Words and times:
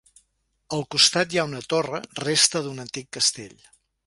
Al 0.77 0.81
costat 0.95 1.35
hi 1.35 1.41
ha 1.41 1.45
una 1.49 1.61
torre, 1.75 2.01
resta 2.23 2.63
d'un 2.69 2.83
antic 2.89 3.11
castell. 3.21 3.57